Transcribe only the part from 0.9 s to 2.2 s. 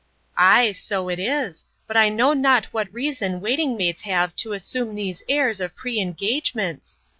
it is; but I